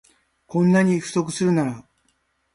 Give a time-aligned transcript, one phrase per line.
[0.47, 1.87] こんなに不足するなら